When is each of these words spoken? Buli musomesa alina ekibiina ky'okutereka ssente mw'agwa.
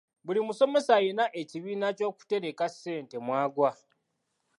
Buli 0.25 0.39
musomesa 0.47 0.91
alina 0.99 1.25
ekibiina 1.41 1.87
ky'okutereka 1.97 2.65
ssente 2.73 3.17
mw'agwa. 3.25 3.71